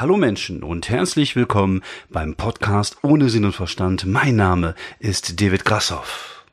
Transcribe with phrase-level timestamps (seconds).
[0.00, 4.06] Hallo Menschen und herzlich willkommen beim Podcast ohne Sinn und Verstand.
[4.06, 6.46] Mein Name ist David Grassoff.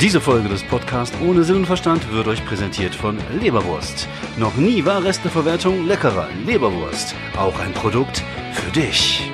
[0.00, 4.06] Diese Folge des Podcasts ohne Sinn und Verstand wird euch präsentiert von Leberwurst.
[4.38, 6.28] Noch nie war Resteverwertung leckerer.
[6.46, 9.28] Leberwurst, auch ein Produkt für dich.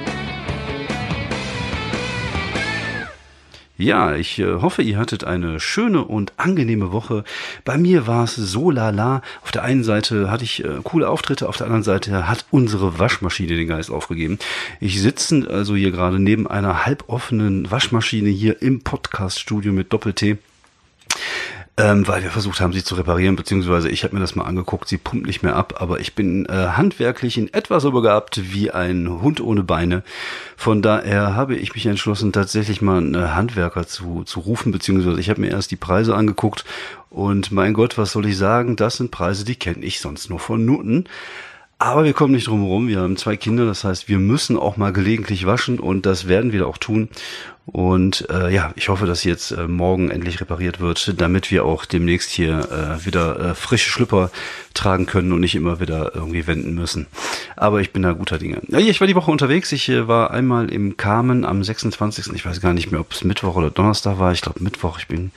[3.78, 7.24] Ja, ich äh, hoffe, ihr hattet eine schöne und angenehme Woche.
[7.64, 9.20] Bei mir war es so lala.
[9.42, 12.98] Auf der einen Seite hatte ich äh, coole Auftritte, auf der anderen Seite hat unsere
[12.98, 14.38] Waschmaschine den Geist aufgegeben.
[14.80, 20.38] Ich sitze also hier gerade neben einer halboffenen Waschmaschine hier im Podcaststudio mit Doppel-T
[21.78, 24.88] ähm, weil wir versucht haben, sie zu reparieren, beziehungsweise ich habe mir das mal angeguckt,
[24.88, 28.70] sie pumpt nicht mehr ab, aber ich bin äh, handwerklich in etwa so begabt wie
[28.70, 30.02] ein Hund ohne Beine.
[30.56, 35.28] Von daher habe ich mich entschlossen, tatsächlich mal einen Handwerker zu, zu rufen, beziehungsweise ich
[35.28, 36.64] habe mir erst die Preise angeguckt
[37.10, 40.38] und mein Gott, was soll ich sagen, das sind Preise, die kenne ich sonst nur
[40.38, 41.04] von Nutten.
[41.78, 42.88] Aber wir kommen nicht drum herum.
[42.88, 46.52] Wir haben zwei Kinder, das heißt, wir müssen auch mal gelegentlich waschen und das werden
[46.52, 47.10] wir auch tun.
[47.66, 51.84] Und äh, ja, ich hoffe, dass jetzt äh, morgen endlich repariert wird, damit wir auch
[51.84, 54.30] demnächst hier äh, wieder äh, frische Schlüpper
[54.72, 57.06] tragen können und nicht immer wieder irgendwie wenden müssen.
[57.56, 58.60] Aber ich bin da guter Dinge.
[58.68, 59.72] Ja, ich war die Woche unterwegs.
[59.72, 62.32] Ich äh, war einmal im Carmen am 26.
[62.34, 64.30] Ich weiß gar nicht mehr, ob es Mittwoch oder Donnerstag war.
[64.30, 64.98] Ich glaube Mittwoch.
[65.00, 65.32] Ich bin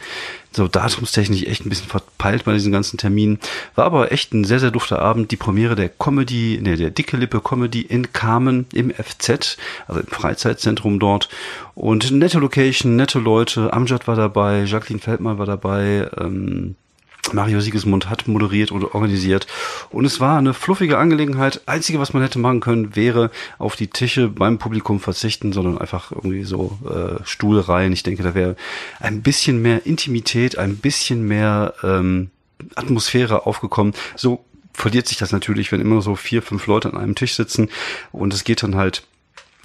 [0.51, 3.39] so datumstechnisch echt ein bisschen verpeilt bei diesen ganzen Terminen.
[3.75, 5.31] War aber echt ein sehr, sehr dufter Abend.
[5.31, 10.07] Die Premiere der Comedy, ne, der Dicke Lippe Comedy in Carmen im FZ, also im
[10.07, 11.29] Freizeitzentrum dort.
[11.75, 13.73] Und nette Location, nette Leute.
[13.73, 16.75] Amjad war dabei, Jacqueline Feldmann war dabei, ähm,
[17.33, 19.47] Mario Siegesmund hat moderiert oder organisiert
[19.89, 21.61] und es war eine fluffige Angelegenheit.
[21.65, 26.11] Einzige, was man hätte machen können, wäre auf die Tische beim Publikum verzichten, sondern einfach
[26.11, 27.93] irgendwie so äh, Stuhl rein.
[27.93, 28.55] Ich denke, da wäre
[28.99, 32.31] ein bisschen mehr Intimität, ein bisschen mehr ähm,
[32.75, 33.93] Atmosphäre aufgekommen.
[34.15, 34.43] So
[34.73, 37.69] verliert sich das natürlich, wenn immer so vier, fünf Leute an einem Tisch sitzen
[38.11, 39.03] und es geht dann halt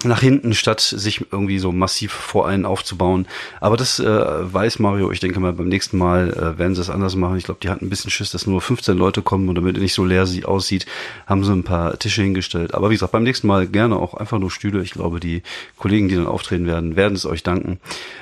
[0.03, 3.27] nach hinten, statt sich irgendwie so massiv vor einen aufzubauen.
[3.59, 5.11] Aber das äh, weiß Mario.
[5.11, 7.37] Ich denke mal, beim nächsten Mal äh, werden sie es anders machen.
[7.37, 9.93] Ich glaube, die hatten ein bisschen Schiss, dass nur 15 Leute kommen und damit nicht
[9.93, 10.85] so leer sie aussieht,
[11.25, 12.73] haben sie ein paar Tische hingestellt.
[12.73, 14.81] Aber wie gesagt, beim nächsten Mal gerne auch einfach nur Stühle.
[14.81, 15.41] Ich glaube, die
[15.77, 17.79] Kollegen, die dann auftreten werden, werden es euch danken.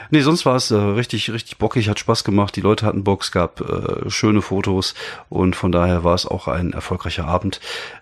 [0.09, 2.55] Nee, sonst war es äh, richtig, richtig bockig, hat Spaß gemacht.
[2.55, 4.93] Die Leute hatten Bock, es gab äh, schöne Fotos
[5.29, 7.59] und von daher war es auch ein erfolgreicher Abend.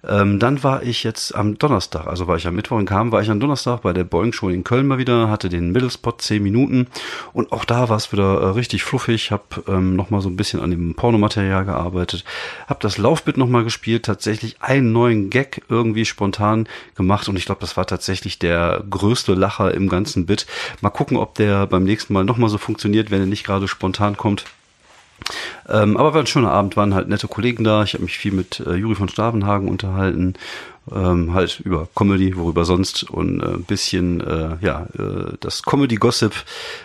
[0.07, 3.21] Ähm, dann war ich jetzt am Donnerstag, also war ich am Mittwoch in Kam, war
[3.21, 6.21] ich am Donnerstag Donnerstag bei der Boeing Show in Köln mal wieder, hatte den Mittelspot
[6.21, 6.87] 10 Minuten
[7.31, 10.61] und auch da war es wieder äh, richtig fluffig, habe ähm, nochmal so ein bisschen
[10.61, 12.23] an dem Pornomaterial gearbeitet,
[12.67, 17.61] habe das Laufbit nochmal gespielt, tatsächlich einen neuen Gag irgendwie spontan gemacht und ich glaube,
[17.61, 20.47] das war tatsächlich der größte Lacher im ganzen Bit.
[20.81, 24.17] Mal gucken, ob der beim nächsten Mal nochmal so funktioniert, wenn er nicht gerade spontan
[24.17, 24.45] kommt.
[25.69, 27.83] Ähm, aber war ein schöner Abend, waren halt nette Kollegen da.
[27.83, 30.35] Ich habe mich viel mit äh, Juri von Stavenhagen unterhalten,
[30.91, 35.95] ähm, halt über Comedy, worüber sonst und äh, ein bisschen äh, ja äh, das Comedy
[35.95, 36.33] Gossip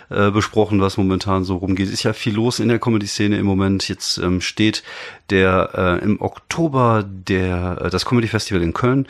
[0.09, 1.89] äh, besprochen, was momentan so rumgeht.
[1.89, 3.89] Ist ja viel los in der Comedy Szene im Moment.
[3.89, 4.83] Jetzt ähm, steht
[5.29, 9.07] der äh, im Oktober der äh, das Comedy Festival in Köln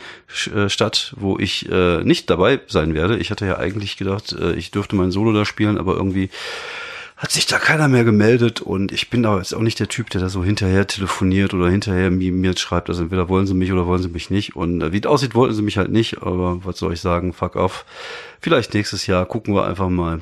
[0.54, 3.18] äh, statt, wo ich äh, nicht dabei sein werde.
[3.18, 6.30] Ich hatte ja eigentlich gedacht, äh, ich dürfte mein Solo da spielen, aber irgendwie
[7.18, 10.08] hat sich da keiner mehr gemeldet und ich bin da jetzt auch nicht der Typ,
[10.10, 13.72] der da so hinterher telefoniert oder hinterher mir, mir schreibt, also entweder wollen sie mich
[13.72, 16.22] oder wollen sie mich nicht und äh, wie es aussieht, wollten sie mich halt nicht,
[16.22, 17.84] aber was soll ich sagen, fuck off.
[18.40, 20.20] Vielleicht nächstes Jahr, gucken wir einfach mal.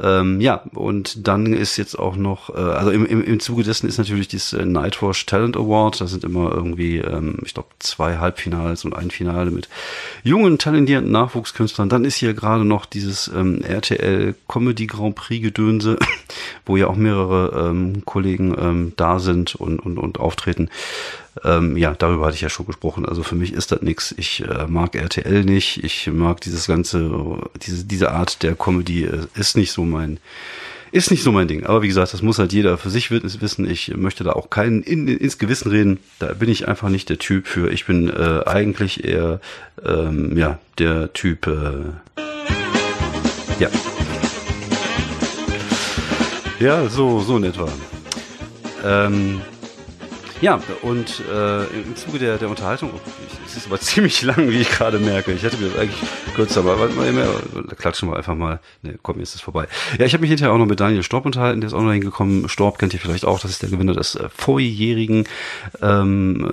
[0.00, 3.88] Ähm, ja, und dann ist jetzt auch noch, äh, also im, im, im Zuge dessen
[3.88, 6.00] ist natürlich dieses äh, Nightwatch Talent Award.
[6.00, 9.68] Da sind immer irgendwie, ähm, ich glaube, zwei Halbfinals und ein Finale mit
[10.22, 11.88] jungen, talentierten Nachwuchskünstlern.
[11.88, 15.98] Dann ist hier gerade noch dieses ähm, RTL Comedy Grand Prix Gedönse,
[16.64, 20.70] wo ja auch mehrere ähm, Kollegen ähm, da sind und, und, und auftreten.
[21.44, 23.06] Ähm, ja, darüber hatte ich ja schon gesprochen.
[23.06, 24.14] Also für mich ist das nichts.
[24.16, 25.84] Ich äh, mag RTL nicht.
[25.84, 30.18] Ich mag dieses ganze, diese, diese Art der Comedy äh, ist nicht so mein,
[30.90, 31.64] ist nicht so mein Ding.
[31.66, 33.68] Aber wie gesagt, das muss halt jeder für sich wissen.
[33.68, 35.98] Ich möchte da auch keinen in, ins Gewissen reden.
[36.18, 37.70] Da bin ich einfach nicht der Typ für.
[37.70, 39.40] Ich bin äh, eigentlich eher,
[39.84, 42.22] ähm, ja, der Typ, äh,
[43.60, 43.68] ja.
[46.60, 47.68] Ja, so, so in etwa.
[48.84, 49.40] Ähm,
[50.40, 53.00] ja, und äh, im Zuge der, der Unterhaltung, oh,
[53.46, 55.32] es ist aber ziemlich lang, wie ich gerade merke.
[55.32, 56.00] Ich hätte mir eigentlich
[56.34, 57.28] kürzer, aber warte mal, mehr,
[57.76, 58.60] klatschen wir einfach mal.
[58.82, 59.66] Ne, komm, jetzt ist es vorbei.
[59.98, 61.92] Ja, ich habe mich hinterher auch noch mit Daniel Storb unterhalten, der ist auch noch
[61.92, 62.48] hingekommen.
[62.48, 65.24] Storb kennt ihr vielleicht auch, das ist der Gewinner des äh, vorjährigen
[65.82, 66.50] ähm,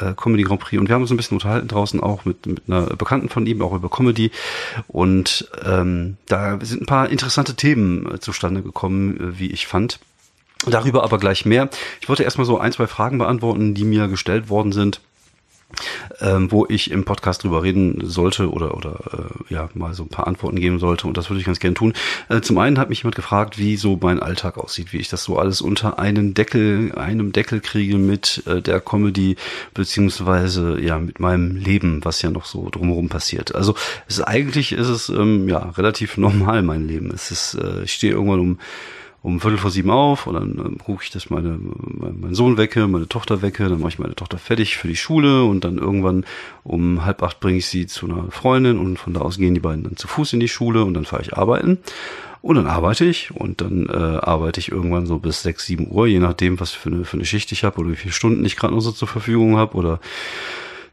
[0.00, 0.80] äh, Comedy Grand Prix.
[0.80, 3.62] Und wir haben uns ein bisschen unterhalten draußen auch mit, mit einer Bekannten von ihm,
[3.62, 4.30] auch über Comedy.
[4.88, 9.98] Und ähm, da sind ein paar interessante Themen äh, zustande gekommen, äh, wie ich fand.
[10.70, 11.68] Darüber aber gleich mehr.
[12.00, 15.00] Ich wollte erstmal so ein, zwei Fragen beantworten, die mir gestellt worden sind.
[16.20, 20.08] ähm, wo ich im Podcast drüber reden sollte oder, oder äh, ja, mal so ein
[20.08, 21.06] paar Antworten geben sollte.
[21.06, 21.94] Und das würde ich ganz gerne tun.
[22.28, 25.24] Äh, zum einen hat mich jemand gefragt, wie so mein Alltag aussieht, wie ich das
[25.24, 29.36] so alles unter einen Deckel, einem Deckel kriege mit äh, der Comedy,
[29.72, 33.54] beziehungsweise ja, mit meinem Leben, was ja noch so drumherum passiert.
[33.54, 33.74] Also
[34.06, 37.10] es ist, eigentlich ist es ähm, ja relativ normal, mein Leben.
[37.12, 38.58] Es ist, äh, ich stehe irgendwann um
[39.24, 42.58] um Viertel vor sieben auf und dann ähm, gucke ich, dass meine, mein, mein Sohn
[42.58, 45.78] wecke, meine Tochter wecke, dann mache ich meine Tochter fertig für die Schule und dann
[45.78, 46.26] irgendwann
[46.62, 49.60] um halb acht bringe ich sie zu einer Freundin und von da aus gehen die
[49.60, 51.78] beiden dann zu Fuß in die Schule und dann fahre ich arbeiten.
[52.42, 56.06] Und dann arbeite ich und dann äh, arbeite ich irgendwann so bis sechs, sieben Uhr,
[56.06, 58.56] je nachdem, was für eine, für eine Schicht ich habe oder wie viele Stunden ich
[58.56, 60.00] gerade noch so zur Verfügung habe oder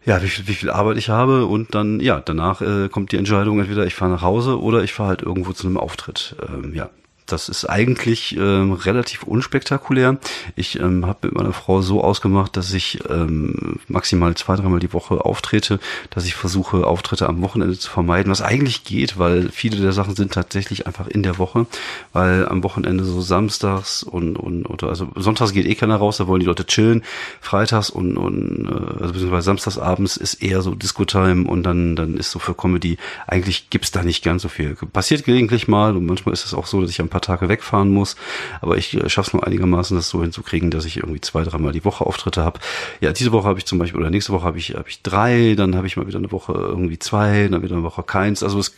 [0.06, 3.18] ja, wie viel, wie viel Arbeit ich habe und dann, ja, danach äh, kommt die
[3.18, 6.38] Entscheidung, entweder ich fahre nach Hause oder ich fahre halt irgendwo zu einem Auftritt.
[6.48, 6.90] Ähm, ja,
[7.32, 10.18] das ist eigentlich ähm, relativ unspektakulär.
[10.56, 14.94] Ich ähm, habe mit meiner Frau so ausgemacht, dass ich ähm, maximal zwei, dreimal die
[14.94, 15.80] Woche auftrete,
[16.10, 20.16] dass ich versuche, Auftritte am Wochenende zu vermeiden, was eigentlich geht, weil viele der Sachen
[20.16, 21.68] sind tatsächlich einfach in der Woche,
[22.14, 26.28] weil am Wochenende so samstags und, und oder also sonntags geht eh keiner raus, da
[26.28, 27.04] wollen die Leute chillen.
[27.40, 32.18] Freitags und, und äh, also beziehungsweise samstags abends ist eher so Disco-Time und dann, dann
[32.18, 34.76] ist so für Comedy, eigentlich gibt's da nicht ganz so viel.
[34.76, 38.16] Passiert gelegentlich mal und manchmal ist es auch so, dass ich am Tage wegfahren muss.
[38.62, 41.72] Aber ich äh, schaffe es nur einigermaßen, das so hinzukriegen, dass ich irgendwie zwei, dreimal
[41.72, 42.60] die Woche Auftritte habe.
[43.00, 45.56] Ja, diese Woche habe ich zum Beispiel, oder nächste Woche habe ich, habe ich drei,
[45.56, 48.44] dann habe ich mal wieder eine Woche irgendwie zwei, dann wieder eine Woche keins.
[48.44, 48.74] Also es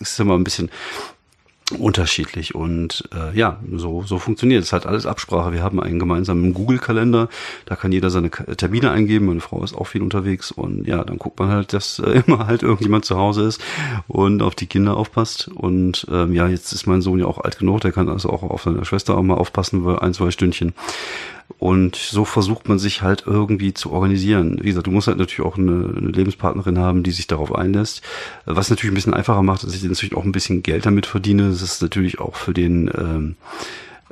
[0.00, 0.70] ist immer ein bisschen
[1.76, 5.52] unterschiedlich und äh, ja, so so funktioniert es halt alles Absprache.
[5.52, 7.28] Wir haben einen gemeinsamen Google-Kalender,
[7.66, 9.26] da kann jeder seine Termine eingeben.
[9.26, 12.46] Meine Frau ist auch viel unterwegs und ja, dann guckt man halt, dass äh, immer
[12.46, 13.60] halt irgendjemand zu Hause ist
[14.06, 15.48] und auf die Kinder aufpasst.
[15.48, 18.42] Und ähm, ja, jetzt ist mein Sohn ja auch alt genug, der kann also auch
[18.42, 20.72] auf seine Schwester auch mal aufpassen, für ein zwei Stündchen.
[21.58, 24.58] Und so versucht man sich halt irgendwie zu organisieren.
[24.60, 28.02] Wie gesagt, du musst halt natürlich auch eine, eine Lebenspartnerin haben, die sich darauf einlässt.
[28.44, 31.48] Was natürlich ein bisschen einfacher macht, dass ich natürlich auch ein bisschen Geld damit verdiene.
[31.48, 33.36] Das ist natürlich auch für den ähm,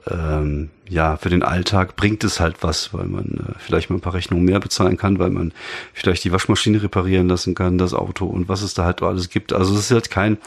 [0.09, 4.03] ähm, ja, für den Alltag bringt es halt was, weil man äh, vielleicht mal ein
[4.03, 5.53] paar Rechnungen mehr bezahlen kann, weil man
[5.93, 9.53] vielleicht die Waschmaschine reparieren lassen kann, das Auto und was es da halt alles gibt.
[9.53, 10.39] Also es ist halt kein,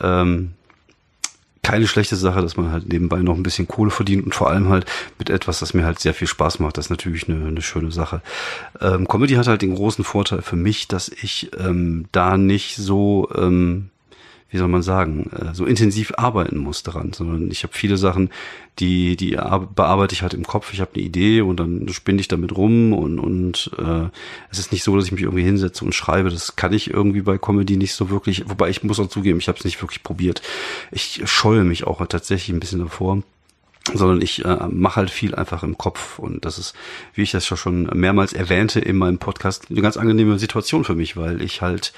[0.00, 0.54] ähm,
[1.68, 4.70] keine schlechte Sache, dass man halt nebenbei noch ein bisschen Kohle verdient und vor allem
[4.70, 4.86] halt
[5.18, 6.78] mit etwas, das mir halt sehr viel Spaß macht.
[6.78, 8.22] Das ist natürlich eine, eine schöne Sache.
[8.80, 13.28] Ähm, Comedy hat halt den großen Vorteil für mich, dass ich ähm, da nicht so
[13.36, 13.90] ähm,
[14.50, 18.30] wie soll man sagen, äh, so intensiv arbeiten muss daran, sondern ich habe viele Sachen,
[18.78, 19.32] die, die
[19.74, 20.72] bearbeite ich halt im Kopf.
[20.72, 24.08] Ich habe eine Idee und dann spinne ich damit rum und, und äh,
[24.50, 26.30] es ist nicht so, dass ich mich irgendwie hinsetze und schreibe.
[26.30, 29.48] Das kann ich irgendwie bei Comedy nicht so wirklich, wobei ich muss auch zugeben, ich
[29.48, 30.42] habe es nicht wirklich probiert.
[30.90, 33.22] Ich scheue mich auch tatsächlich ein bisschen davor
[33.94, 36.74] sondern ich äh, mache halt viel einfach im Kopf und das ist,
[37.14, 41.16] wie ich das schon mehrmals erwähnte in meinem Podcast, eine ganz angenehme Situation für mich,
[41.16, 41.94] weil ich halt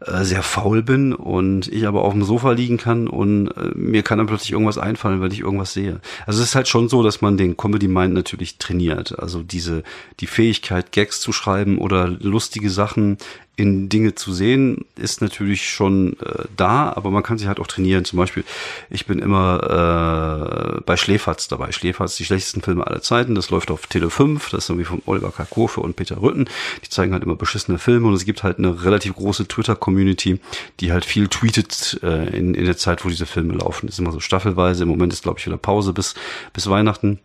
[0.00, 4.02] äh, sehr faul bin und ich aber auf dem Sofa liegen kann und äh, mir
[4.02, 6.00] kann dann plötzlich irgendwas einfallen, weil ich irgendwas sehe.
[6.26, 9.18] Also es ist halt schon so, dass man den Comedy Mind natürlich trainiert.
[9.18, 9.82] Also diese,
[10.20, 13.18] die Fähigkeit, Gags zu schreiben oder lustige Sachen
[13.58, 17.66] in Dinge zu sehen, ist natürlich schon äh, da, aber man kann sich halt auch
[17.66, 18.04] trainieren.
[18.04, 18.44] Zum Beispiel,
[18.88, 21.72] ich bin immer äh, bei Schläferz dabei.
[21.72, 23.34] Schläferz, die schlechtesten Filme aller Zeiten.
[23.34, 26.48] Das läuft auf Tele 5, das ist irgendwie von Oliver Karkofe und Peter Rütten.
[26.84, 29.48] Die zeigen halt immer beschissene Filme und es gibt halt eine relativ große
[29.88, 30.40] Twitter-Community,
[30.80, 33.86] die halt viel tweetet äh, in, in der Zeit, wo diese Filme laufen.
[33.86, 34.82] Das ist immer so staffelweise.
[34.82, 36.14] Im Moment ist, glaube ich, wieder Pause bis,
[36.52, 37.20] bis Weihnachten.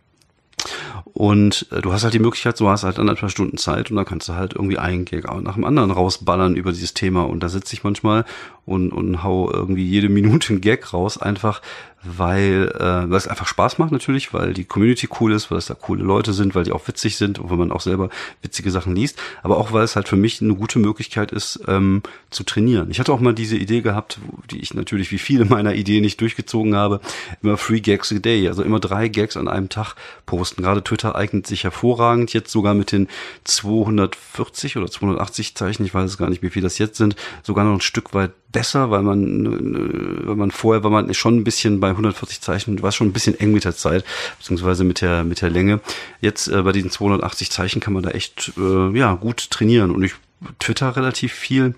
[1.12, 4.06] Und äh, du hast halt die Möglichkeit, so hast halt anderthalb Stunden Zeit und dann
[4.06, 7.22] kannst du halt irgendwie einen Gag nach dem anderen rausballern über dieses Thema.
[7.22, 8.24] Und da sitze ich manchmal
[8.64, 11.60] und, und hau irgendwie jede Minute einen Gag raus, einfach
[12.04, 15.66] weil, äh, weil es einfach Spaß macht natürlich, weil die Community cool ist, weil es
[15.66, 18.10] da coole Leute sind, weil die auch witzig sind und weil man auch selber
[18.42, 22.02] witzige Sachen liest, aber auch weil es halt für mich eine gute Möglichkeit ist, ähm,
[22.30, 22.90] zu trainieren.
[22.90, 24.18] Ich hatte auch mal diese Idee gehabt,
[24.50, 27.00] die ich natürlich wie viele meiner Ideen nicht durchgezogen habe,
[27.42, 29.94] immer Free Gags a Day, also immer drei Gags an einem Tag
[30.26, 30.62] posten.
[30.62, 33.08] Gerade Twitter eignet sich hervorragend, jetzt sogar mit den
[33.44, 37.64] 240 oder 280 Zeichen, ich weiß es gar nicht, wie viel das jetzt sind, sogar
[37.64, 41.44] noch ein Stück weit besser, weil man, äh, weil man vorher war man schon ein
[41.44, 44.04] bisschen bei 140 Zeichen, war schon ein bisschen eng mit der Zeit,
[44.38, 45.80] beziehungsweise mit der, mit der Länge.
[46.22, 50.02] Jetzt äh, bei diesen 280 Zeichen kann man da echt, äh, ja, gut trainieren und
[50.02, 50.14] ich
[50.58, 51.74] twitter relativ viel,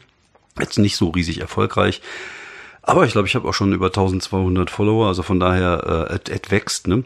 [0.61, 2.03] jetzt nicht so riesig erfolgreich.
[2.87, 6.53] Aber ich glaube, ich habe auch schon über 1200 Follower, also von daher äh, et,
[6.53, 6.87] wächst.
[6.87, 7.03] Ne?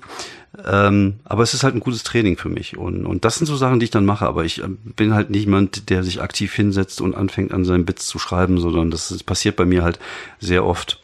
[0.66, 2.76] Ähm, aber es ist halt ein gutes Training für mich.
[2.76, 4.26] Und, und das sind so Sachen, die ich dann mache.
[4.26, 8.06] Aber ich äh, bin halt niemand, der sich aktiv hinsetzt und anfängt an seinen Bits
[8.06, 9.98] zu schreiben, sondern das, das passiert bei mir halt
[10.38, 11.00] sehr oft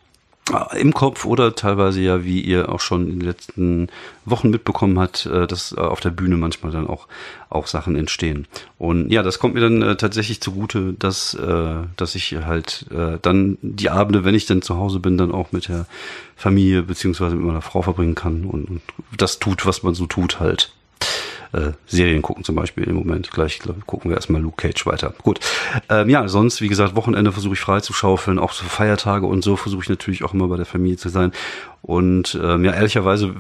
[0.76, 3.88] im Kopf oder teilweise ja, wie ihr auch schon in den letzten
[4.25, 7.09] Wochen mitbekommen habt, äh, dass äh, auf der Bühne manchmal dann auch,
[7.50, 8.47] auch Sachen entstehen.
[8.79, 13.19] Und ja, das kommt mir dann äh, tatsächlich zugute, dass, äh, dass ich halt äh,
[13.23, 15.87] dann die Abende, wenn ich dann zu Hause bin, dann auch mit der
[16.37, 18.83] Familie beziehungsweise mit meiner Frau verbringen kann und, und
[19.17, 20.71] das tut, was man so tut halt
[21.57, 23.31] äh, Serien gucken zum Beispiel im Moment.
[23.31, 25.15] Gleich glaub, gucken wir erstmal Luke Cage weiter.
[25.23, 25.41] Gut.
[25.89, 29.43] Ähm, ja, sonst, wie gesagt, Wochenende versuche ich frei zu schaufeln, auch so Feiertage und
[29.43, 31.33] so versuche ich natürlich auch immer bei der Familie zu sein.
[31.83, 33.35] Und ähm, ja, ehrlicherweise,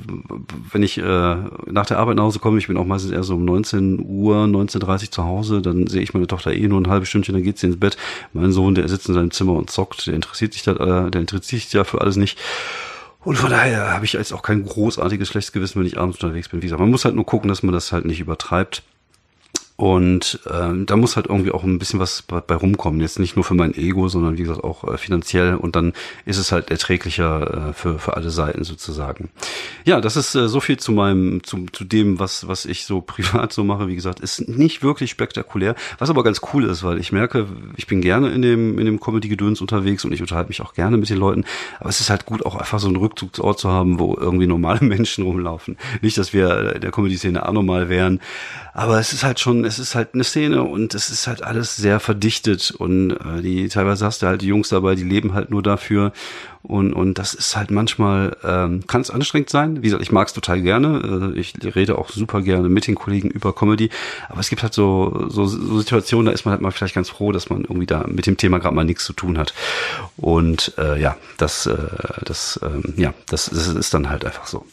[0.70, 3.34] wenn ich äh, nach der Arbeit nach Hause komme, ich bin auch meistens eher so
[3.34, 6.88] um 19 Uhr, 19.30 Uhr zu Hause, dann sehe ich meine Tochter eh nur ein
[6.88, 7.96] halbes Stündchen, dann geht sie ins Bett.
[8.32, 10.72] Mein Sohn, der sitzt in seinem Zimmer und zockt, der interessiert sich da,
[11.06, 12.38] äh, der interessiert sich ja für alles nicht.
[13.26, 16.48] Und von daher habe ich jetzt auch kein großartiges schlechtes Gewissen, wenn ich abends unterwegs
[16.48, 16.62] bin.
[16.62, 18.84] Wie gesagt, man muss halt nur gucken, dass man das halt nicht übertreibt.
[19.76, 23.00] Und ähm, da muss halt irgendwie auch ein bisschen was bei, bei rumkommen.
[23.02, 25.54] Jetzt nicht nur für mein Ego, sondern wie gesagt auch äh, finanziell.
[25.54, 25.92] Und dann
[26.24, 29.28] ist es halt erträglicher äh, für, für alle Seiten sozusagen.
[29.84, 33.00] Ja, das ist äh, so viel zu meinem, zu, zu dem, was, was ich so
[33.06, 33.86] privat so mache.
[33.86, 35.74] Wie gesagt, ist nicht wirklich spektakulär.
[35.98, 38.98] Was aber ganz cool ist, weil ich merke, ich bin gerne in dem, in dem
[38.98, 41.44] Comedy-Gedöns unterwegs und ich unterhalte mich auch gerne mit den Leuten.
[41.80, 44.80] Aber es ist halt gut, auch einfach so einen Rückzugsort zu haben, wo irgendwie normale
[44.86, 45.76] Menschen rumlaufen.
[46.00, 48.20] Nicht, dass wir der Comedy-Szene anormal wären.
[48.72, 51.76] Aber es ist halt schon, es ist halt eine Szene und es ist halt alles
[51.76, 55.50] sehr verdichtet und äh, die teilweise hast du halt die Jungs dabei, die leben halt
[55.50, 56.12] nur dafür
[56.62, 59.82] und und das ist halt manchmal ähm, kann es anstrengend sein.
[59.82, 61.32] Wie gesagt, ich mag es total gerne.
[61.34, 63.90] Äh, ich rede auch super gerne mit den Kollegen über Comedy,
[64.28, 67.10] aber es gibt halt so, so so Situationen, da ist man halt mal vielleicht ganz
[67.10, 69.54] froh, dass man irgendwie da mit dem Thema gerade mal nichts zu tun hat
[70.16, 71.76] und äh, ja, das äh,
[72.24, 74.64] das ähm, ja das, das ist dann halt einfach so.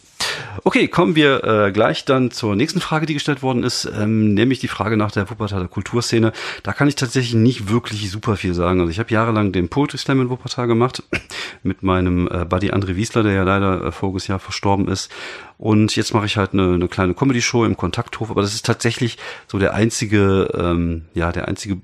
[0.64, 4.60] Okay, kommen wir äh, gleich dann zur nächsten Frage, die gestellt worden ist, ähm, nämlich
[4.60, 6.32] die Frage nach der Wuppertaler Kulturszene.
[6.64, 8.80] Da kann ich tatsächlich nicht wirklich super viel sagen.
[8.80, 11.04] Also ich habe jahrelang den Poetry Slam in Wuppertal gemacht
[11.64, 15.12] mit meinem äh, Buddy André Wiesler, der ja leider äh, voriges Jahr verstorben ist.
[15.58, 19.18] Und jetzt mache ich halt eine, eine kleine Comedy-Show im Kontakthof, aber das ist tatsächlich
[19.48, 21.78] so der einzige, ähm, ja, der einzige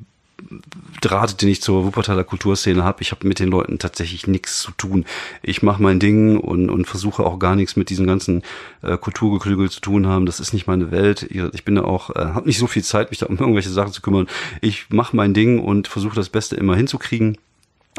[1.02, 3.02] Draht, den ich zur Wuppertaler Kulturszene habe.
[3.02, 5.06] Ich habe mit den Leuten tatsächlich nichts zu tun.
[5.42, 8.44] Ich mache mein Ding und, und versuche auch gar nichts mit diesem ganzen
[8.82, 10.26] äh, Kulturgeklügel zu tun haben.
[10.26, 11.24] Das ist nicht meine Welt.
[11.54, 13.94] Ich bin da auch, äh, habe nicht so viel Zeit, mich da um irgendwelche Sachen
[13.94, 14.28] zu kümmern.
[14.62, 17.38] Ich mache mein Ding und versuche das Beste immer hinzukriegen.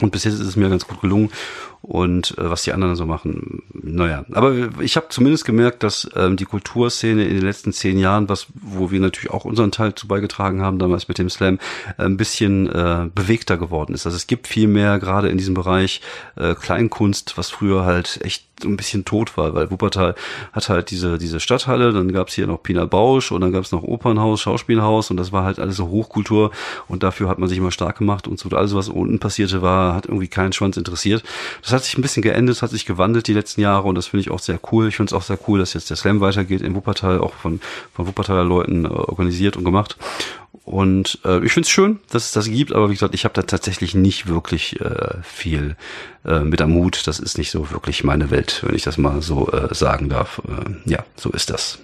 [0.00, 1.30] Und bis jetzt ist es mir ganz gut gelungen.
[1.82, 4.24] Und äh, was die anderen so machen, naja.
[4.32, 8.48] Aber ich habe zumindest gemerkt, dass ähm, die Kulturszene in den letzten zehn Jahren, was,
[8.52, 11.58] wo wir natürlich auch unseren Teil zu beigetragen haben, damals mit dem Slam,
[11.96, 14.04] äh, ein bisschen äh, bewegter geworden ist.
[14.04, 16.02] Also es gibt viel mehr, gerade in diesem Bereich
[16.36, 20.14] äh, Kleinkunst, was früher halt echt ein bisschen tot war, weil Wuppertal
[20.52, 23.82] hat halt diese, diese Stadthalle, dann gab's hier noch Pina Bausch und dann gab's noch
[23.82, 26.50] Opernhaus, Schauspielhaus und das war halt alles so Hochkultur
[26.88, 29.94] und dafür hat man sich immer stark gemacht und so alles, was unten passierte, war,
[29.94, 31.22] hat irgendwie keinen Schwanz interessiert.
[31.62, 34.08] Das das hat sich ein bisschen geändert, hat sich gewandelt die letzten Jahre und das
[34.08, 34.88] finde ich auch sehr cool.
[34.88, 37.60] Ich finde es auch sehr cool, dass jetzt der Slam weitergeht in Wuppertal, auch von,
[37.94, 39.96] von Wuppertaler Leuten äh, organisiert und gemacht.
[40.64, 43.34] Und äh, ich finde es schön, dass es das gibt, aber wie gesagt, ich habe
[43.34, 45.76] da tatsächlich nicht wirklich äh, viel
[46.24, 47.06] äh, mit am Hut.
[47.06, 50.42] Das ist nicht so wirklich meine Welt, wenn ich das mal so äh, sagen darf.
[50.48, 51.78] Äh, ja, so ist das.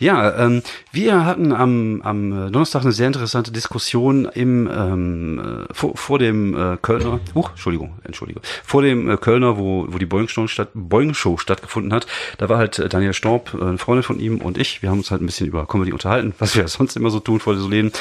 [0.00, 5.94] Ja, ähm, wir hatten am, am Donnerstag eine sehr interessante Diskussion im ähm, äh, vor,
[5.94, 10.26] vor dem äh, Kölner, huch, Entschuldigung, Entschuldigung, vor dem äh, Kölner, wo, wo die Boeing
[10.26, 12.06] Show, statt, Boeing stattgefunden hat.
[12.38, 14.80] Da war halt äh, Daniel Storb, äh, eine Freundin von ihm und ich.
[14.80, 17.38] Wir haben uns halt ein bisschen über Comedy unterhalten, was wir sonst immer so tun
[17.38, 17.92] vor so Läden.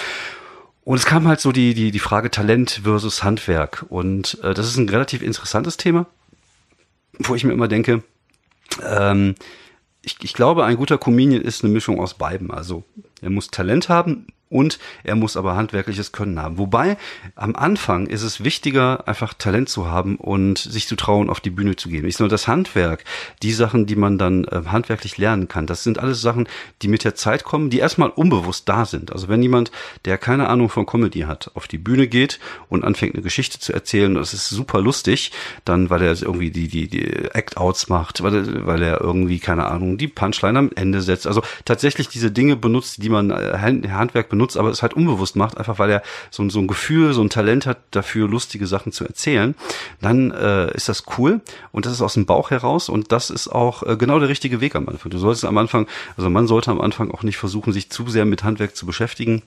[0.85, 3.85] Und es kam halt so die, die, die Frage Talent versus Handwerk.
[3.89, 6.05] Und äh, das ist ein relativ interessantes Thema,
[7.17, 8.03] wo ich mir immer denke,
[8.89, 9.35] ähm,
[10.09, 12.51] ich, ich glaube, ein guter Comedian ist eine Mischung aus beiden.
[12.51, 12.83] Also
[13.21, 16.57] er muss Talent haben, und er muss aber handwerkliches Können haben.
[16.57, 16.97] Wobei
[17.35, 21.51] am Anfang ist es wichtiger, einfach Talent zu haben und sich zu trauen, auf die
[21.51, 22.05] Bühne zu gehen.
[22.05, 23.03] Ich nur das Handwerk,
[23.43, 26.47] die Sachen, die man dann äh, handwerklich lernen kann, das sind alles Sachen,
[26.81, 29.11] die mit der Zeit kommen, die erstmal unbewusst da sind.
[29.11, 29.71] Also wenn jemand,
[30.05, 33.71] der keine Ahnung von Comedy hat, auf die Bühne geht und anfängt eine Geschichte zu
[33.71, 35.31] erzählen, das ist super lustig,
[35.63, 39.97] dann weil er irgendwie die die die Act-outs macht, weil, weil er irgendwie keine Ahnung
[39.97, 41.27] die Punchline am Ende setzt.
[41.27, 43.57] Also tatsächlich diese Dinge benutzt, die man äh,
[43.89, 46.01] Handwerk benutzt benutzt, aber es halt unbewusst macht, einfach weil er
[46.31, 49.53] so, so ein Gefühl, so ein Talent hat, dafür lustige Sachen zu erzählen,
[50.01, 53.49] dann äh, ist das cool und das ist aus dem Bauch heraus und das ist
[53.49, 55.11] auch äh, genau der richtige Weg am Anfang.
[55.11, 55.87] Du solltest am Anfang,
[56.17, 59.43] also man sollte am Anfang auch nicht versuchen, sich zu sehr mit Handwerk zu beschäftigen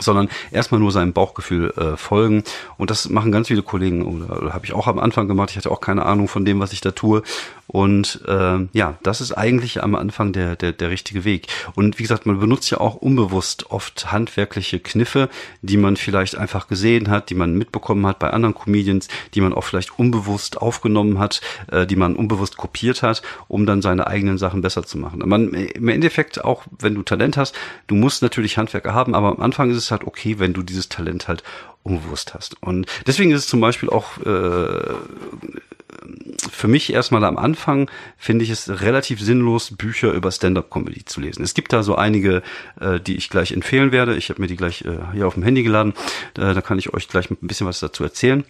[0.00, 2.42] sondern erstmal nur seinem Bauchgefühl äh, folgen.
[2.76, 5.50] Und das machen ganz viele Kollegen, oder, oder habe ich auch am Anfang gemacht.
[5.50, 7.22] Ich hatte auch keine Ahnung von dem, was ich da tue.
[7.66, 11.48] Und äh, ja, das ist eigentlich am Anfang der, der, der richtige Weg.
[11.74, 15.28] Und wie gesagt, man benutzt ja auch unbewusst oft handwerkliche Kniffe,
[15.62, 19.52] die man vielleicht einfach gesehen hat, die man mitbekommen hat bei anderen Comedians, die man
[19.52, 24.38] auch vielleicht unbewusst aufgenommen hat, äh, die man unbewusst kopiert hat, um dann seine eigenen
[24.38, 25.22] Sachen besser zu machen.
[25.24, 27.54] Man, Im Endeffekt, auch wenn du Talent hast,
[27.88, 30.88] du musst natürlich Handwerker haben, aber am Anfang ist es halt okay, wenn du dieses
[30.88, 31.42] Talent halt
[31.86, 32.60] unbewusst hast.
[32.62, 34.94] Und deswegen ist es zum Beispiel auch äh,
[36.50, 41.42] für mich erstmal am Anfang finde ich es relativ sinnlos, Bücher über Stand-up-Comedy zu lesen.
[41.42, 42.42] Es gibt da so einige,
[42.80, 44.16] äh, die ich gleich empfehlen werde.
[44.16, 45.94] Ich habe mir die gleich äh, hier auf dem Handy geladen.
[46.36, 48.44] Äh, da kann ich euch gleich ein bisschen was dazu erzählen.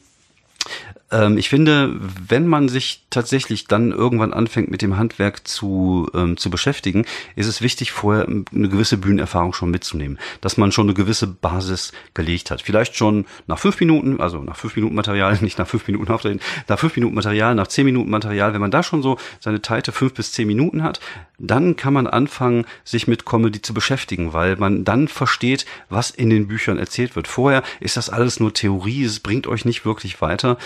[1.10, 1.96] Ähm, ich finde,
[2.28, 7.04] wenn man sich tatsächlich dann irgendwann anfängt, mit dem Handwerk zu, ähm, zu beschäftigen,
[7.36, 10.18] ist es wichtig, vorher eine gewisse Bühnenerfahrung schon mitzunehmen.
[10.40, 12.62] Dass man schon eine gewisse Basis gelegt hat.
[12.62, 16.40] Vielleicht schon nach fünf Minuten, also nach fünf Minuten Material, nicht nach fünf Minuten auftreten,
[16.68, 18.52] nach fünf Minuten Material, nach zehn Minuten Material.
[18.52, 21.00] Wenn man da schon so seine Teite fünf bis zehn Minuten hat,
[21.38, 26.30] dann kann man anfangen, sich mit Comedy zu beschäftigen, weil man dann versteht, was in
[26.30, 27.28] den Büchern erzählt wird.
[27.28, 30.56] Vorher ist das alles nur Theorie, es bringt euch nicht wirklich weiter.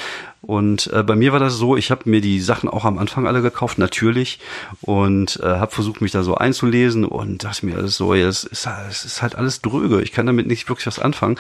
[0.43, 3.27] Und äh, bei mir war das so, ich habe mir die Sachen auch am Anfang
[3.27, 4.39] alle gekauft, natürlich,
[4.81, 8.67] und äh, habe versucht, mich da so einzulesen und dachte mir, alles so, es ist,
[8.89, 11.37] es ist halt alles dröge, ich kann damit nicht wirklich was anfangen.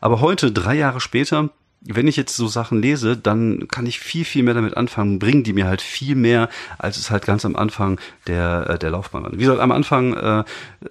[0.00, 1.48] Aber heute, drei Jahre später,
[1.84, 5.42] wenn ich jetzt so Sachen lese, dann kann ich viel, viel mehr damit anfangen, bringen
[5.42, 9.24] die mir halt viel mehr, als es halt ganz am Anfang der, äh, der Laufbahn
[9.24, 9.32] war.
[9.32, 10.40] Wie gesagt, am Anfang äh,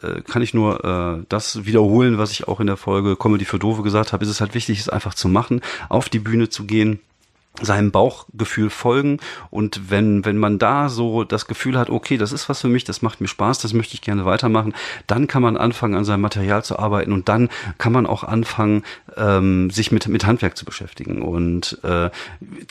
[0.01, 3.59] äh, kann ich nur äh, das wiederholen, was ich auch in der Folge Comedy für
[3.59, 4.23] Dove gesagt habe.
[4.25, 6.99] Ist es halt wichtig, es einfach zu machen, auf die Bühne zu gehen
[7.61, 9.19] seinem Bauchgefühl folgen.
[9.49, 12.83] Und wenn wenn man da so das Gefühl hat, okay, das ist was für mich,
[12.83, 14.73] das macht mir Spaß, das möchte ich gerne weitermachen,
[15.07, 17.11] dann kann man anfangen an seinem Material zu arbeiten.
[17.11, 18.83] Und dann kann man auch anfangen
[19.17, 21.21] ähm, sich mit mit Handwerk zu beschäftigen.
[21.21, 22.09] Und äh,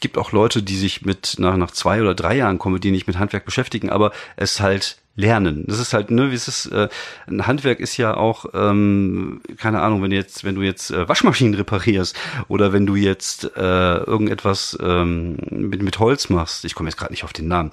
[0.01, 3.19] gibt auch Leute, die sich mit nach nach zwei oder drei Jahren Comedy nicht mit
[3.19, 5.65] Handwerk beschäftigen, aber es halt lernen.
[5.67, 6.89] Das ist halt, ne, wie es ist, äh,
[7.29, 11.09] ein Handwerk ist ja auch, ähm, keine Ahnung, wenn du jetzt, wenn du jetzt äh,
[11.09, 12.17] Waschmaschinen reparierst
[12.49, 17.13] oder wenn du jetzt äh, irgendetwas ähm, mit, mit Holz machst, ich komme jetzt gerade
[17.13, 17.71] nicht auf den Namen,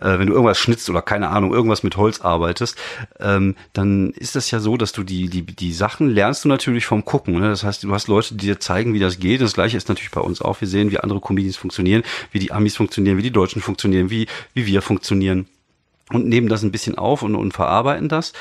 [0.00, 2.76] äh, wenn du irgendwas schnitzt oder keine Ahnung, irgendwas mit Holz arbeitest,
[3.18, 6.86] ähm, dann ist das ja so, dass du die, die, die Sachen lernst du natürlich
[6.86, 7.40] vom Gucken.
[7.40, 7.48] Ne?
[7.48, 9.40] Das heißt, du hast Leute, die dir zeigen, wie das geht.
[9.40, 10.60] Das gleiche ist natürlich bei uns auch.
[10.60, 14.26] Wir sehen, wie andere Comedians funktionieren, wie die Amis funktionieren, wie die Deutschen funktionieren, wie,
[14.54, 15.46] wie wir funktionieren
[16.12, 18.32] und nehmen das ein bisschen auf und, und verarbeiten das.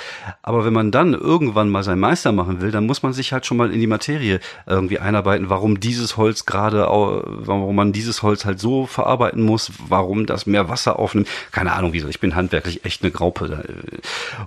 [0.42, 3.46] Aber wenn man dann irgendwann mal seinen Meister machen will, dann muss man sich halt
[3.46, 8.46] schon mal in die Materie irgendwie einarbeiten, warum dieses Holz gerade, warum man dieses Holz
[8.46, 11.28] halt so verarbeiten muss, warum das mehr Wasser aufnimmt.
[11.52, 12.08] Keine Ahnung, wieso.
[12.08, 13.64] Ich bin handwerklich echt eine Graupe.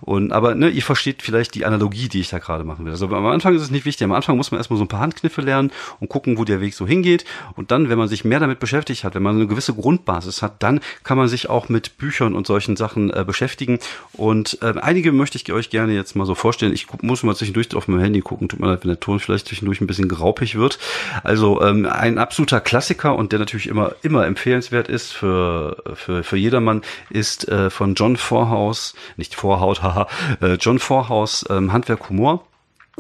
[0.00, 2.92] Und, aber, ne, ihr versteht vielleicht die Analogie, die ich da gerade machen will.
[2.92, 4.04] Also am Anfang ist es nicht wichtig.
[4.04, 6.74] Am Anfang muss man erstmal so ein paar Handkniffe lernen und gucken, wo der Weg
[6.74, 7.24] so hingeht.
[7.56, 10.62] Und dann, wenn man sich mehr damit beschäftigt hat, wenn man eine gewisse Grundbasis hat,
[10.62, 13.78] dann kann man sich auch mit Büchern und solchen Sachen äh, beschäftigen.
[14.12, 16.72] Und äh, einige möchte ich euch gerne jetzt mal so vorstellen.
[16.72, 18.48] Ich muss mal zwischendurch auf meinem Handy gucken.
[18.48, 20.78] Tut mir leid, wenn der Ton vielleicht zwischendurch ein bisschen graupig wird.
[21.22, 26.36] Also ähm, ein absoluter Klassiker und der natürlich immer immer empfehlenswert ist für für für
[26.36, 30.08] jedermann ist äh, von John Vorhaus, nicht Vorhaut, haha,
[30.40, 32.44] äh, John Vorhaus ähm, Handwerk Humor.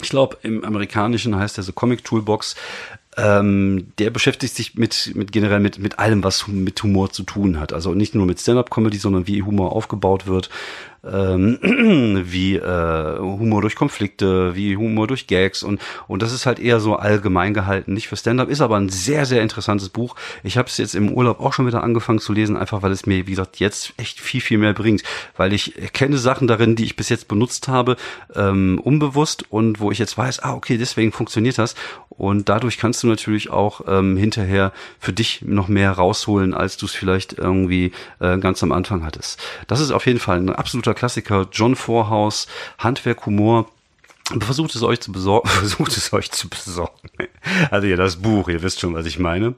[0.00, 2.56] Ich glaube, im Amerikanischen heißt er so Comic Toolbox.
[3.16, 7.60] Ähm, der beschäftigt sich mit, mit generell mit, mit allem, was mit Humor zu tun
[7.60, 7.72] hat.
[7.72, 10.48] Also nicht nur mit Stand-up-Comedy, sondern wie Humor aufgebaut wird,
[11.04, 11.58] ähm,
[12.30, 16.80] wie äh, Humor durch Konflikte, wie Humor durch Gags und und das ist halt eher
[16.80, 20.14] so allgemein gehalten, nicht für Stand-up, ist aber ein sehr sehr interessantes Buch.
[20.42, 23.06] Ich habe es jetzt im Urlaub auch schon wieder angefangen zu lesen, einfach weil es
[23.06, 25.02] mir wie gesagt jetzt echt viel viel mehr bringt,
[25.36, 27.96] weil ich kenne Sachen darin, die ich bis jetzt benutzt habe,
[28.34, 31.74] ähm, unbewusst und wo ich jetzt weiß, ah okay, deswegen funktioniert das
[32.10, 36.86] und dadurch kannst du natürlich auch ähm, hinterher für dich noch mehr rausholen, als du
[36.86, 39.40] es vielleicht irgendwie äh, ganz am Anfang hattest.
[39.66, 41.48] Das ist auf jeden Fall ein absoluter absoluter Klassiker.
[41.52, 42.46] John Vorhaus,
[42.78, 43.68] Handwerk, Humor.
[44.40, 45.48] Versucht es euch zu besorgen.
[45.48, 47.08] Versucht es euch zu besorgen.
[47.70, 49.54] Also ja, das Buch, ihr wisst schon, was ich meine.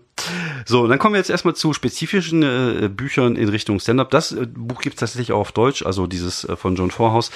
[0.64, 4.10] So, dann kommen wir jetzt erstmal zu spezifischen äh, Büchern in Richtung Stand-up.
[4.10, 7.30] Das äh, Buch gibt es tatsächlich auch auf Deutsch, also dieses äh, von John Vorhaus.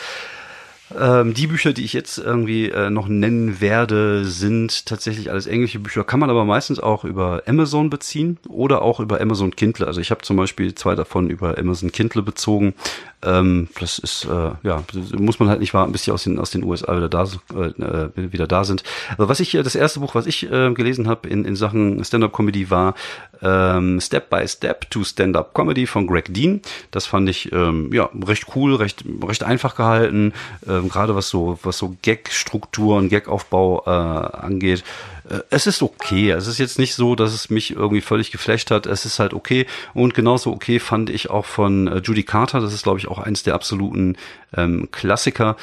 [0.96, 5.78] Ähm, die Bücher, die ich jetzt irgendwie äh, noch nennen werde, sind tatsächlich alles englische
[5.78, 9.86] Bücher, kann man aber meistens auch über Amazon beziehen oder auch über Amazon Kindle.
[9.86, 12.74] Also ich habe zum Beispiel zwei davon über Amazon Kindle bezogen.
[13.22, 14.82] Ähm, das ist, äh, ja,
[15.18, 18.10] muss man halt nicht warten, bis die aus den, aus den USA wieder da, äh,
[18.14, 18.82] wieder da sind.
[19.10, 22.70] Also was ich, das erste Buch, was ich äh, gelesen habe in, in Sachen Stand-Up-Comedy
[22.70, 22.94] war
[23.42, 26.60] ähm, Step by Step to Stand-Up Comedy von Greg Dean.
[26.90, 30.32] Das fand ich ähm, ja recht cool, recht recht einfach gehalten,
[30.78, 34.84] ähm, gerade was so was so Gag-Struktur und Gag-Aufbau äh, angeht.
[35.28, 36.30] äh, es ist okay.
[36.30, 38.86] Es ist jetzt nicht so, dass es mich irgendwie völlig geflasht hat.
[38.86, 39.66] Es ist halt okay.
[39.94, 42.60] Und genauso okay fand ich auch von äh, Judy Carter.
[42.60, 44.16] Das ist, glaube ich, auch eins der absoluten
[44.56, 45.56] ähm, Klassiker.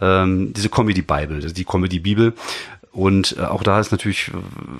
[0.00, 2.34] Ähm, diese Comedy Bible, die Comedy Bibel.
[2.92, 4.32] Und äh, auch da ist natürlich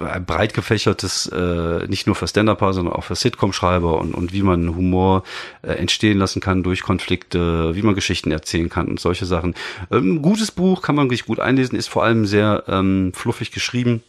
[0.05, 4.42] ein breit gefächertes, äh, nicht nur für Stand-Upper, sondern auch für Sitcom-Schreiber und, und wie
[4.42, 5.23] man Humor
[5.62, 9.55] äh, entstehen lassen kann durch Konflikte, wie man Geschichten erzählen kann und solche Sachen.
[9.92, 14.03] Ähm, gutes Buch, kann man wirklich gut einlesen, ist vor allem sehr ähm, fluffig geschrieben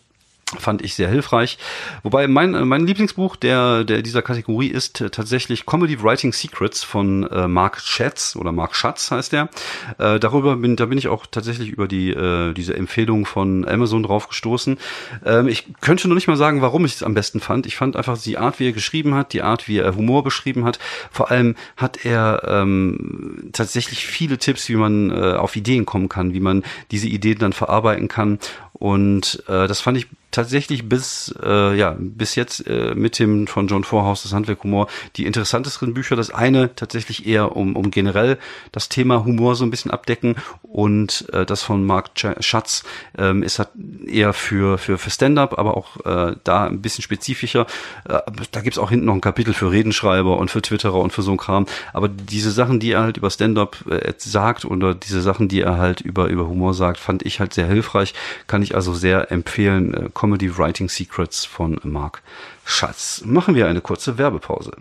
[0.59, 1.57] fand ich sehr hilfreich.
[2.03, 6.83] Wobei mein, äh, mein Lieblingsbuch der, der dieser Kategorie ist äh, tatsächlich Comedy Writing Secrets
[6.83, 9.49] von äh, Mark Schatz oder Mark Schatz heißt der.
[9.97, 14.03] Äh, darüber bin, da bin ich auch tatsächlich über die, äh, diese Empfehlung von Amazon
[14.03, 14.77] drauf gestoßen.
[15.25, 17.65] Ähm, ich könnte noch nicht mal sagen, warum ich es am besten fand.
[17.65, 20.65] Ich fand einfach die Art, wie er geschrieben hat, die Art, wie er Humor beschrieben
[20.65, 20.79] hat.
[21.11, 26.33] Vor allem hat er ähm, tatsächlich viele Tipps, wie man äh, auf Ideen kommen kann,
[26.33, 28.39] wie man diese Ideen dann verarbeiten kann.
[28.81, 33.67] Und äh, das fand ich tatsächlich bis äh, ja bis jetzt äh, mit dem von
[33.67, 36.15] John Vorhaus das Handwerk Humor die interessantesten Bücher.
[36.15, 38.39] Das eine tatsächlich eher um um generell
[38.71, 42.83] das Thema Humor so ein bisschen abdecken und äh, das von Mark Schatz
[43.17, 43.69] ähm, ist halt
[44.07, 47.67] eher für für für Stand-up, aber auch äh, da ein bisschen spezifischer.
[48.09, 48.19] Äh,
[48.51, 51.31] da gibt's auch hinten noch ein Kapitel für Redenschreiber und für Twitterer und für so
[51.31, 51.65] ein Kram.
[51.93, 55.77] Aber diese Sachen, die er halt über Stand-up äh, sagt oder diese Sachen, die er
[55.77, 58.13] halt über über Humor sagt, fand ich halt sehr hilfreich.
[58.47, 59.93] Kann ich also sehr empfehlen.
[59.93, 62.21] Äh, Comedy Writing Secrets von Mark
[62.65, 63.23] Schatz.
[63.25, 64.71] Machen wir eine kurze Werbepause.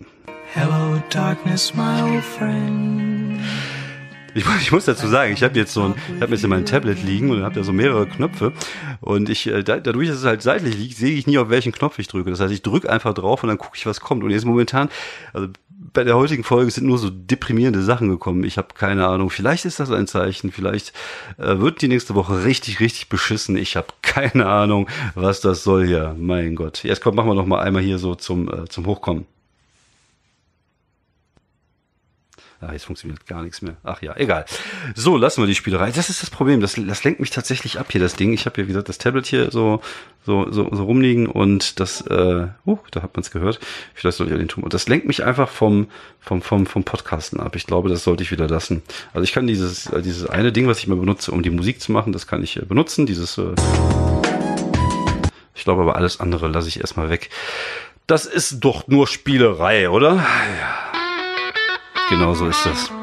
[0.52, 3.40] Hello darkness, my old friend.
[4.34, 6.66] Ich, ich, muss dazu sagen, ich habe jetzt so ein, ich habe jetzt in meinem
[6.66, 8.52] Tablet liegen und habe da so mehrere Knöpfe
[9.00, 11.98] und ich äh, dadurch, dass es halt seitlich liegt, sehe ich nie auf welchen Knopf
[11.98, 12.30] ich drücke.
[12.30, 14.22] Das heißt, ich drücke einfach drauf und dann gucke ich, was kommt.
[14.22, 14.88] Und jetzt momentan,
[15.32, 15.48] also
[15.92, 18.44] bei der heutigen Folge sind nur so deprimierende Sachen gekommen.
[18.44, 19.30] Ich habe keine Ahnung.
[19.30, 20.52] Vielleicht ist das ein Zeichen.
[20.52, 20.92] Vielleicht
[21.38, 23.56] äh, wird die nächste Woche richtig, richtig beschissen.
[23.56, 26.14] Ich habe keine Ahnung, was das soll hier.
[26.18, 26.84] Mein Gott.
[26.84, 29.26] Jetzt kommt, machen wir noch mal einmal hier so zum äh, zum Hochkommen.
[32.62, 33.76] Ah, jetzt funktioniert gar nichts mehr.
[33.84, 34.44] Ach ja, egal.
[34.94, 35.92] So, lassen wir die Spielerei.
[35.92, 36.60] Das ist das Problem.
[36.60, 38.34] Das, das lenkt mich tatsächlich ab hier, das Ding.
[38.34, 39.80] Ich habe hier, wie gesagt, das Tablet hier so,
[40.26, 43.60] so, so, so rumliegen und das, äh, uh, da hat man es gehört.
[43.94, 44.62] Vielleicht sollte ich den tun.
[44.62, 45.86] Und das lenkt mich einfach vom,
[46.20, 47.56] vom, vom, vom Podcasten ab.
[47.56, 48.82] Ich glaube, das sollte ich wieder lassen.
[49.14, 51.80] Also ich kann dieses, äh, dieses eine Ding, was ich mal benutze, um die Musik
[51.80, 53.06] zu machen, das kann ich äh, benutzen.
[53.06, 53.54] Dieses, äh,
[55.54, 57.30] ich glaube aber alles andere lasse ich erstmal weg.
[58.06, 60.16] Das ist doch nur Spielerei, oder?
[60.16, 60.89] Ja.
[62.10, 62.99] Genau so ist das.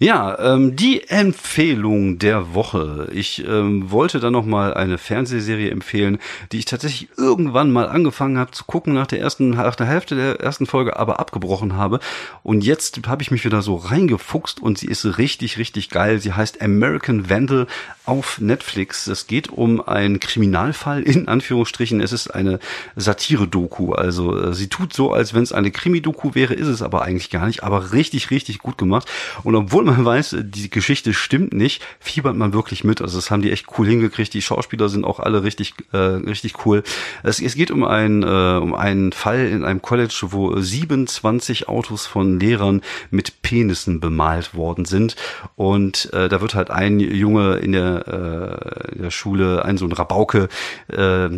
[0.00, 3.08] Ja, ähm, die Empfehlung der Woche.
[3.12, 6.18] Ich ähm, wollte da noch mal eine Fernsehserie empfehlen,
[6.52, 10.14] die ich tatsächlich irgendwann mal angefangen habe zu gucken nach der ersten, nach der Hälfte
[10.14, 11.98] der ersten Folge, aber abgebrochen habe.
[12.44, 16.20] Und jetzt habe ich mich wieder so reingefuchst und sie ist richtig, richtig geil.
[16.20, 17.66] Sie heißt American Vandal
[18.06, 19.08] auf Netflix.
[19.08, 22.00] Es geht um einen Kriminalfall in Anführungsstrichen.
[22.00, 22.60] Es ist eine
[22.94, 23.94] Satire-Doku.
[23.94, 27.30] Also äh, sie tut so, als wenn es eine Krimi-Doku wäre, ist es aber eigentlich
[27.30, 27.64] gar nicht.
[27.64, 29.10] Aber richtig, richtig gut gemacht.
[29.42, 33.00] Und obwohl man weiß, die Geschichte stimmt nicht, fiebert man wirklich mit.
[33.00, 34.34] Also das haben die echt cool hingekriegt.
[34.34, 36.82] Die Schauspieler sind auch alle richtig, äh, richtig cool.
[37.22, 42.06] Es, es geht um einen, äh, um einen Fall in einem College, wo 27 Autos
[42.06, 45.16] von Lehrern mit Penissen bemalt worden sind.
[45.56, 49.86] Und äh, da wird halt ein Junge in der, äh, in der Schule, ein so
[49.86, 50.48] ein Rabauke,
[50.88, 51.28] äh,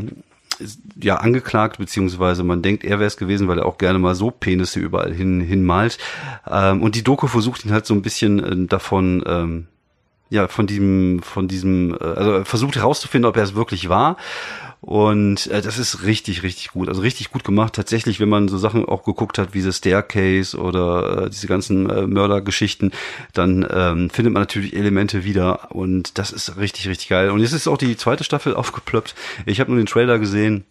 [1.00, 4.30] ja angeklagt, beziehungsweise man denkt, er wäre es gewesen, weil er auch gerne mal so
[4.30, 5.98] Penisse überall hin, hinmalt.
[6.48, 9.66] Ähm, und die Doku versucht ihn halt so ein bisschen äh, davon, ähm,
[10.30, 14.16] ja, von diesem, von diesem, äh, also versucht herauszufinden, ob er es wirklich war.
[14.80, 16.88] Und äh, das ist richtig, richtig gut.
[16.88, 17.74] Also richtig gut gemacht.
[17.74, 21.90] Tatsächlich, wenn man so Sachen auch geguckt hat, wie The Staircase oder äh, diese ganzen
[21.90, 22.92] äh, Mördergeschichten,
[23.34, 25.74] dann ähm, findet man natürlich Elemente wieder.
[25.74, 27.30] Und das ist richtig, richtig geil.
[27.30, 29.14] Und jetzt ist auch die zweite Staffel aufgeploppt.
[29.44, 30.64] Ich habe nur den Trailer gesehen.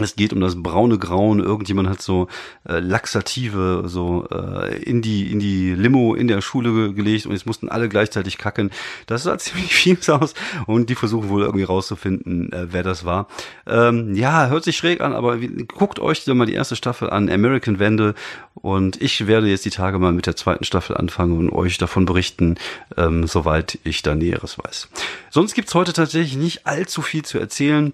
[0.00, 1.38] Es geht um das braune Grauen.
[1.38, 2.26] Irgendjemand hat so
[2.68, 7.32] äh, Laxative so äh, in die in die Limo in der Schule ge gelegt und
[7.32, 8.70] jetzt mussten alle gleichzeitig kacken.
[9.06, 10.34] Das sah ziemlich fies aus
[10.66, 13.28] und die versuchen wohl irgendwie rauszufinden, äh, wer das war.
[13.68, 17.30] Ähm, ja, hört sich schräg an, aber wie, guckt euch mal die erste Staffel an,
[17.30, 18.14] American Vandal
[18.54, 22.04] und ich werde jetzt die Tage mal mit der zweiten Staffel anfangen und euch davon
[22.04, 22.56] berichten,
[22.96, 24.88] ähm, soweit ich da Näheres weiß.
[25.30, 27.92] Sonst gibt's heute tatsächlich nicht allzu viel zu erzählen.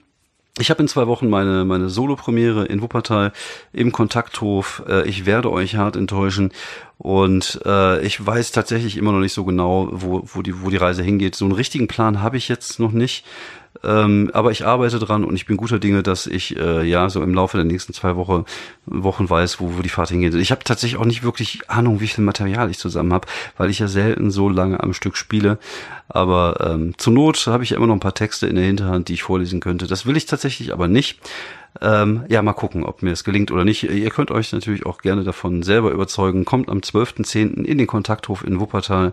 [0.59, 3.33] Ich habe in zwei Wochen meine, meine Solo-Premiere in Wuppertal
[3.73, 4.83] im Kontakthof.
[4.89, 6.53] Äh, ich werde euch hart enttäuschen.
[6.99, 10.77] Und äh, ich weiß tatsächlich immer noch nicht so genau, wo, wo, die, wo die
[10.77, 11.35] Reise hingeht.
[11.35, 13.25] So einen richtigen Plan habe ich jetzt noch nicht.
[13.83, 17.23] Ähm, aber ich arbeite dran und ich bin guter Dinge, dass ich äh, ja so
[17.23, 18.45] im Laufe der nächsten zwei Woche,
[18.85, 20.35] Wochen weiß, wo, wo die Fahrt hingeht.
[20.35, 23.79] Ich habe tatsächlich auch nicht wirklich Ahnung, wie viel Material ich zusammen habe, weil ich
[23.79, 25.59] ja selten so lange am Stück spiele.
[26.09, 29.09] Aber ähm, zur Not habe ich ja immer noch ein paar Texte in der Hinterhand,
[29.09, 29.87] die ich vorlesen könnte.
[29.87, 31.21] Das will ich tatsächlich aber nicht.
[31.81, 33.85] Ähm, ja, mal gucken, ob mir es gelingt oder nicht.
[33.85, 36.45] Ihr könnt euch natürlich auch gerne davon selber überzeugen.
[36.45, 37.65] Kommt am 12.10.
[37.65, 39.13] in den Kontakthof in Wuppertal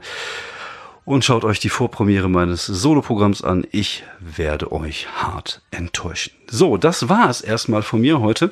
[1.08, 3.66] und schaut euch die Vorpremiere meines Soloprogramms an.
[3.72, 6.34] Ich werde euch hart enttäuschen.
[6.50, 8.52] So, das war es erstmal von mir heute.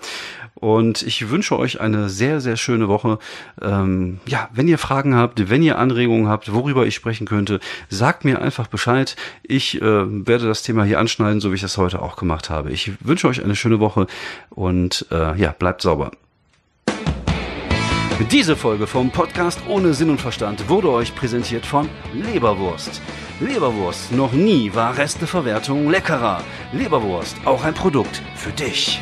[0.54, 3.20] Und ich wünsche euch eine sehr, sehr schöne Woche.
[3.62, 8.24] Ähm, ja, wenn ihr Fragen habt, wenn ihr Anregungen habt, worüber ich sprechen könnte, sagt
[8.24, 9.18] mir einfach Bescheid.
[9.44, 12.72] Ich äh, werde das Thema hier anschneiden, so wie ich das heute auch gemacht habe.
[12.72, 14.08] Ich wünsche euch eine schöne Woche
[14.50, 16.12] und äh, ja, bleibt sauber.
[18.32, 23.02] Diese Folge vom Podcast ohne Sinn und Verstand wurde euch präsentiert von Leberwurst.
[23.42, 26.42] Leberwurst, noch nie war Resteverwertung leckerer.
[26.72, 29.02] Leberwurst, auch ein Produkt für dich.